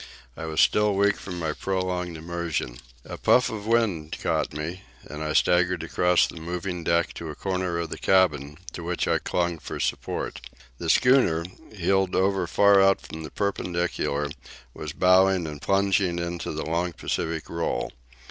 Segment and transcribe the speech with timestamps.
[0.35, 2.79] I was still weak from my prolonged immersion.
[3.05, 7.77] A puff of wind caught me,—and I staggered across the moving deck to a corner
[7.77, 10.41] of the cabin, to which I clung for support.
[10.79, 14.29] The schooner, heeled over far out from the perpendicular,
[14.73, 17.91] was bowing and plunging into the long Pacific roll.